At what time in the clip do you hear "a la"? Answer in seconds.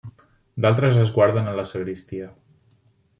1.51-1.67